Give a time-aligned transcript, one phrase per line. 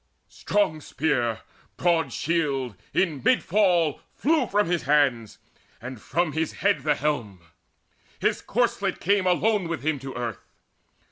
[0.29, 1.41] Strong spear,
[1.77, 5.37] broad shield, in mid fall flew from his hands,
[5.79, 7.39] And from his head the helm:
[8.17, 10.43] his corslet came Alone with him to earth.